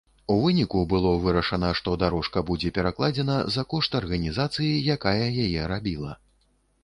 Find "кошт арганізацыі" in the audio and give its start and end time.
3.73-4.71